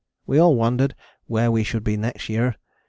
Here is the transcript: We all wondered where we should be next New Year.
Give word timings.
We 0.25 0.39
all 0.39 0.55
wondered 0.55 0.95
where 1.27 1.51
we 1.51 1.63
should 1.63 1.83
be 1.83 1.95
next 1.95 2.27
New 2.27 2.33
Year. 2.33 2.55